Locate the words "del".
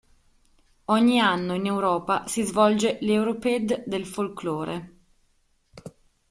3.85-4.07